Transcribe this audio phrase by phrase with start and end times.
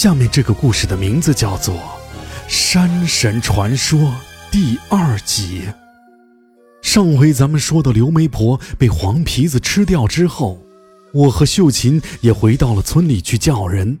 [0.00, 1.74] 下面这个故事的名字叫做
[2.46, 3.98] 《山神传说》
[4.48, 5.62] 第二集。
[6.80, 10.62] 上回咱们说到刘媒婆被黄皮子吃掉之后，
[11.12, 13.98] 我和秀琴也回到了村里去叫人，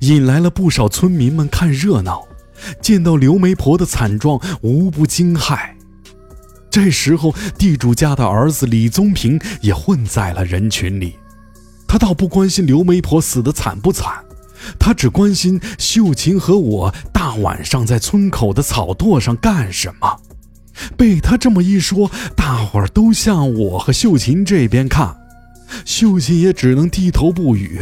[0.00, 2.26] 引来了不少村民们看热闹。
[2.82, 5.70] 见到刘媒婆的惨状，无不惊骇。
[6.68, 11.14] 这时候，地主家的儿子李宗平也混在了人群里。
[11.86, 14.12] 他倒不关心刘媒婆死得惨不惨，
[14.78, 20.20] 他只关心秀琴和我大晚上在村口的草垛上干什么。
[20.96, 25.16] 被他这么一说，大伙儿都向我和秀琴这边看，
[25.84, 27.80] 秀琴也只能低头不语。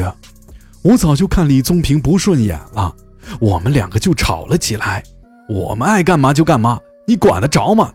[0.82, 2.95] 我早就看李宗平不顺眼了，
[3.40, 5.02] 我们两个就吵了起来。
[5.48, 7.92] 我们爱干嘛就干嘛，你管得着吗？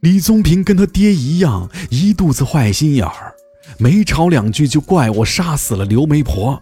[0.00, 3.34] 李宗平跟他爹一样，一肚子坏心眼儿，
[3.78, 6.60] 没吵两句就怪我杀死了刘媒婆。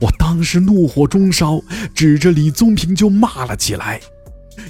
[0.00, 1.60] 我当时怒火中烧，
[1.94, 4.00] 指着李宗平就骂了起来：“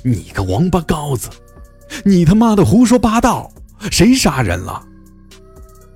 [0.03, 1.29] 你个王八羔子！”
[2.05, 3.53] 你他妈的胡说八道！
[3.91, 4.83] 谁杀人了？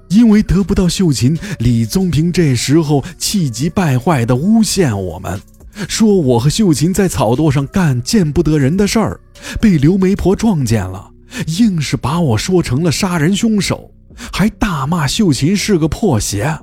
[0.08, 5.40] 因为得不到秀琴，李宗平这时候气急败坏地诬陷我们，
[5.88, 9.20] 说我和秀琴在草垛上干见不得人的事儿，
[9.60, 11.10] 被刘媒婆撞见了，
[11.58, 13.90] 硬是把我说成了杀人凶手，
[14.32, 16.56] 还大骂秀琴是个破鞋。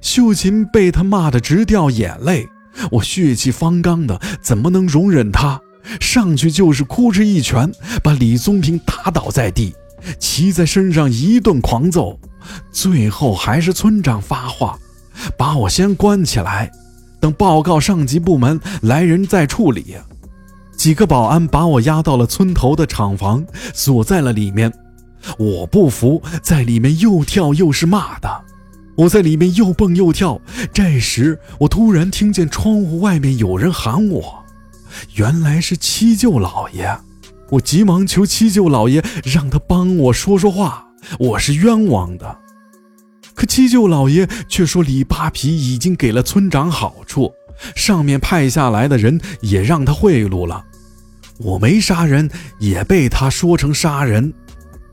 [0.00, 2.48] 秀琴被他骂得直掉眼泪，
[2.90, 5.60] 我血气方刚的，怎么能容忍他？
[6.00, 7.70] 上去就是哭哧一拳，
[8.02, 9.74] 把李宗平打倒在地，
[10.18, 12.18] 骑在身上一顿狂揍，
[12.72, 14.78] 最后还是村长发话，
[15.36, 16.70] 把我先关起来，
[17.20, 19.96] 等报告上级部门来人再处理。
[20.76, 24.72] 几个保安把我押到了村头的厂房，锁在了里面。
[25.38, 28.44] 我不服，在里面又跳又是骂的，
[28.96, 30.40] 我在里面又蹦又跳。
[30.72, 34.44] 这时，我突然听见窗户外面有人喊我。
[35.14, 36.96] 原来是七舅老爷，
[37.50, 40.86] 我急忙求七舅老爷让他帮我说说话，
[41.18, 42.38] 我是冤枉的。
[43.34, 47.32] 可七舅老爷却说李扒皮已经给了村长好处，
[47.74, 50.64] 上面派下来的人也让他贿赂了。
[51.38, 52.30] 我没杀人，
[52.60, 54.32] 也被他说成杀人，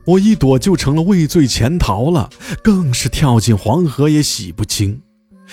[0.04, 2.28] 我一躲就成了畏罪潜逃了，
[2.62, 5.00] 更是跳进黄河也洗不清。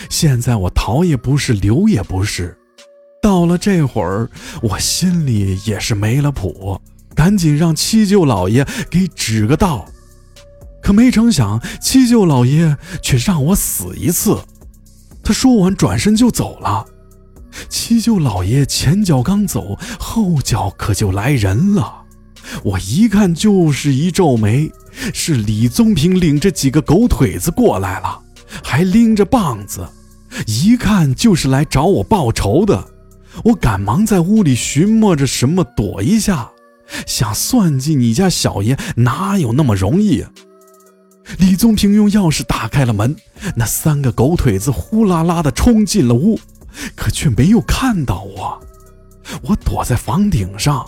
[0.10, 2.58] 现在我逃也不是，留也不是。
[3.22, 4.30] 到了这会儿，
[4.62, 6.80] 我心里也是没了谱，
[7.14, 9.86] 赶紧让七舅老爷给指个道。
[10.82, 14.40] 可没成想，七舅老爷却让我死一次。
[15.22, 16.86] 他说完，转身就走了。
[17.68, 21.99] 七舅老爷前脚刚走，后脚可就来人了。
[22.64, 24.72] 我一看就是一皱眉，
[25.14, 28.20] 是李宗平领着几个狗腿子过来了，
[28.64, 29.88] 还拎着棒子，
[30.48, 32.84] 一看就是来找我报仇的。
[33.44, 36.50] 我赶忙在屋里寻摸着什么躲一下，
[37.06, 40.26] 想算计你家小爷哪有那么容易？
[41.38, 43.16] 李宗平用钥匙打开了门，
[43.56, 46.40] 那三个狗腿子呼啦啦的冲进了屋，
[46.96, 48.60] 可却没有看到我。
[49.44, 50.84] 我躲在房顶上，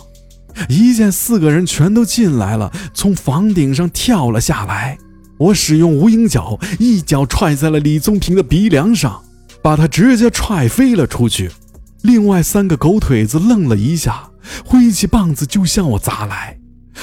[0.68, 4.98] 一见四个人全都进来了，从房顶上跳了下来。
[5.38, 9.22] 我使用无影脚，一脚踹在了李宗平的鼻梁上，
[9.62, 11.50] 把他直接踹飞了出去。
[12.02, 14.30] 另外三个狗腿子愣了一下，
[14.64, 16.58] 挥起棒子就向我砸来。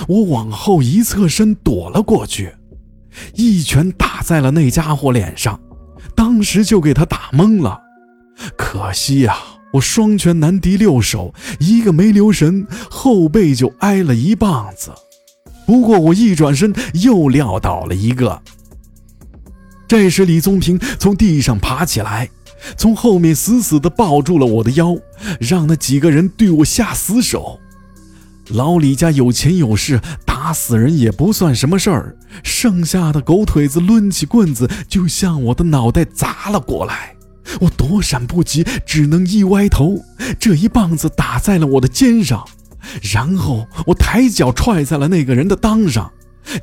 [0.07, 2.53] 我往后一侧身躲了过去，
[3.33, 5.59] 一拳打在了那家伙脸上，
[6.15, 7.81] 当时就给他打懵了。
[8.57, 9.35] 可惜呀，
[9.71, 14.91] 我双拳难敌六手，一个没留神，后背就挨了一棒子。
[15.65, 18.41] 不过我一转身又撂倒了一个。
[19.87, 22.29] 这时李宗平从地上爬起来。
[22.75, 24.97] 从后面死死地抱住了我的腰，
[25.39, 27.57] 让那几个人对我下死手。
[28.49, 32.17] 老李家有钱有势，打死人也不算什么事儿。
[32.43, 37.15] 剩下的狗腿子抡起棍子就向我的脑袋砸了过来，
[37.61, 40.03] 我躲闪不及，只能一歪头，
[40.39, 42.45] 这一棒子打在了我的肩上，
[43.13, 46.11] 然后我抬脚踹在了那个人的裆上。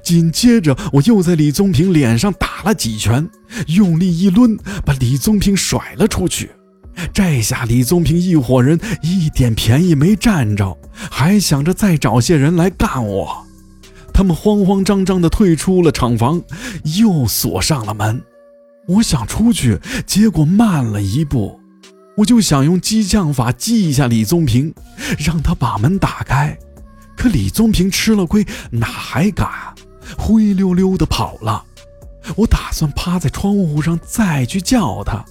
[0.02, 3.28] 紧接着，我又在李宗平脸上打了几拳，
[3.68, 6.50] 用力一抡，把李宗平甩了出去。
[7.12, 10.76] 这下李宗平一伙人一点便宜没占着，
[11.10, 13.46] 还想着再找些人来干我。
[14.12, 16.42] 他们慌慌张张地退出了厂房，
[16.98, 18.20] 又锁上了门。
[18.88, 21.60] 我想出去，结果慢了一步，
[22.18, 24.72] 我就想用激将法激一下李宗平，
[25.18, 26.56] 让他把门打开。
[27.16, 29.48] 可李宗平吃了亏，哪还敢？
[30.16, 31.64] 灰溜溜的跑了。
[32.36, 35.24] 我打算趴在窗户上再去叫他，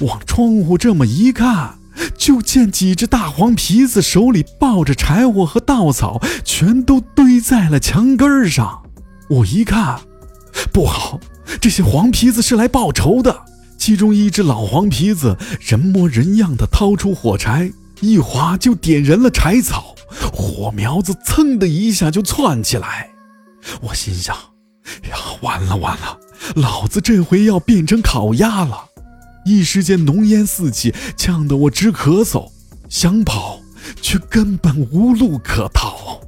[0.00, 1.78] 往窗户这么一看，
[2.16, 8.82] 就见几只大黄皮子手里抱着柴火和稻草，全都堆在了墙根上。
[9.28, 10.00] 我一看，
[10.72, 11.20] 不好，
[11.60, 13.44] 这些黄皮子是来报仇的。
[13.78, 17.70] 其中一只老黄皮子人模人样的掏出火柴，
[18.00, 19.94] 一划就点燃了柴草，
[20.32, 23.10] 火苗子噌的一下就窜起来。
[23.82, 24.34] 我心想：
[25.08, 26.18] 呀，完了完了，
[26.54, 28.84] 老子这回要变成烤鸭了！
[29.44, 32.50] 一时间浓烟四起，呛得我直咳嗽，
[32.88, 33.60] 想跑
[34.00, 36.20] 却根本无路可逃。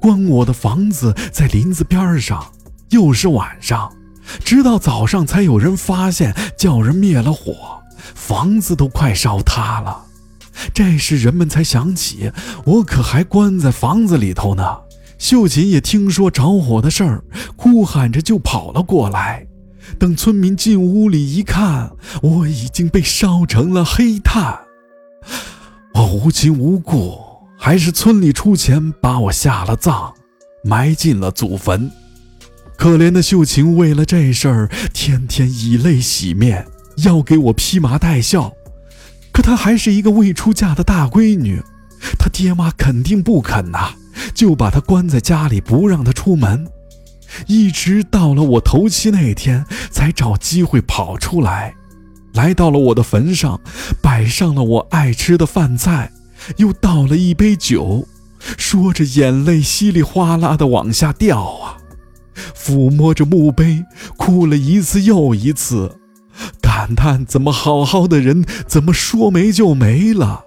[0.00, 2.52] 关我的房子在林子边上，
[2.90, 3.92] 又是晚上，
[4.44, 7.80] 直到早上才有人发现，叫人灭了火，
[8.14, 10.04] 房子都快烧塌了。
[10.74, 12.30] 这时人们才想起，
[12.64, 14.78] 我可还关在房子里头呢。
[15.18, 17.24] 秀琴也听说着火的事儿，
[17.56, 19.46] 哭喊着就跑了过来。
[19.98, 21.90] 等村民进屋里一看，
[22.22, 24.58] 我已经被烧成了黑炭。
[25.94, 27.18] 我无亲无故，
[27.58, 30.12] 还是村里出钱把我下了葬，
[30.64, 31.90] 埋进了祖坟。
[32.80, 36.66] 可怜的秀琴为了这事儿，天天以泪洗面，
[37.04, 38.54] 要给我披麻戴孝。
[39.30, 41.60] 可她还是一个未出嫁的大闺女，
[42.18, 43.90] 她爹妈肯定不肯呐，
[44.32, 46.66] 就把她关在家里，不让她出门。
[47.46, 51.74] 一直到了我头七那天，才找机会跑出来，
[52.32, 53.60] 来到了我的坟上，
[54.00, 56.10] 摆上了我爱吃的饭菜，
[56.56, 58.08] 又倒了一杯酒，
[58.56, 61.76] 说着眼泪稀里哗啦的往下掉啊，
[62.56, 63.84] 抚摸着墓碑，
[64.16, 65.98] 哭了一次又一次，
[66.60, 70.44] 感叹怎么好好的人怎么说没就没了，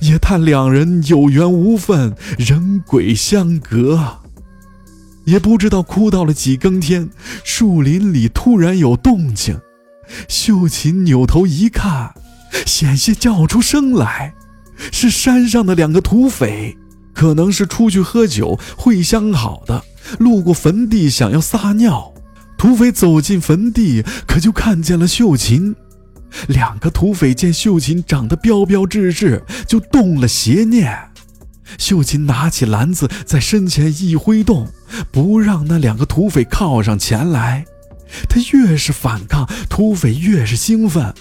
[0.00, 4.18] 也叹两人有缘无分，人鬼相隔。
[5.24, 7.10] 也不知道哭到了几更天，
[7.42, 9.60] 树林里突然有动静。
[10.28, 12.14] 秀琴扭头一看，
[12.64, 14.34] 险些叫出声来，
[14.92, 16.78] 是山上的两个土匪，
[17.16, 19.82] 可能是出去喝酒会相好的，
[20.18, 22.12] 路过坟地想要撒尿。
[22.58, 25.74] 土匪走进坟地，可就看见了秀琴。
[26.48, 30.94] 两个土匪见秀琴长得标标致致，就动了邪念。
[31.78, 34.68] 秀琴拿起篮子，在身前一挥动。
[35.10, 37.64] 不让那两个土匪靠上前来，
[38.28, 41.12] 他越是反抗，土匪越是兴奋，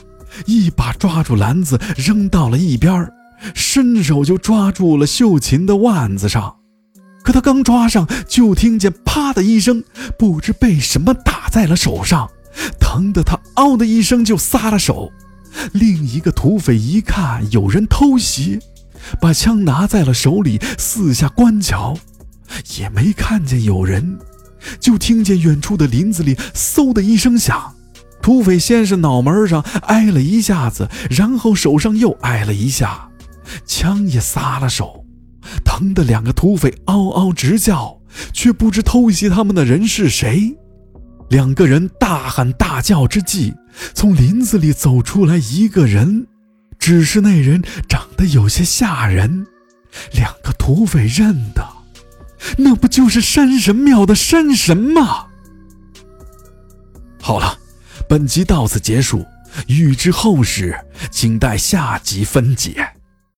[0.45, 3.09] 一把抓住篮子扔到了一边，
[3.53, 6.55] 伸手就抓住了秀琴的腕子上。
[7.23, 9.83] 可他刚抓上，就听见啪的一声，
[10.17, 12.29] 不知被什么打在了手上，
[12.79, 15.11] 疼得他嗷的一声就撒了手。
[15.71, 18.59] 另一个土匪一看有人偷袭，
[19.19, 21.97] 把枪拿在了手里，四下观瞧。
[22.77, 24.19] 也没看见有人，
[24.79, 27.73] 就听见远处的林子里嗖的一声响，
[28.21, 33.09] 土匪先是脑门上挨了一下子，然后手上又挨了一下，
[33.65, 35.05] 枪也撒了手，
[35.63, 37.99] 疼得两个土匪嗷嗷直叫，
[38.33, 40.55] 却不知偷袭他们的人是谁。
[41.29, 43.53] 两个人大喊大叫之际，
[43.93, 46.27] 从林子里走出来一个人，
[46.77, 49.47] 只是那人长得有些吓人，
[50.13, 51.65] 两个土匪认得。
[52.57, 55.25] 那不就是山神庙的山神吗？
[57.19, 57.57] 好了，
[58.07, 59.25] 本集到此结束，
[59.65, 60.77] 欲知后事，
[61.09, 62.87] 请待下集分解。